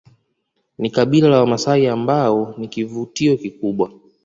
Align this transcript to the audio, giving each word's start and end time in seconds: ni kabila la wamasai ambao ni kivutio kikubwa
ni 0.77 0.89
kabila 0.89 1.29
la 1.29 1.39
wamasai 1.39 1.87
ambao 1.87 2.55
ni 2.57 2.67
kivutio 2.67 3.37
kikubwa 3.37 3.91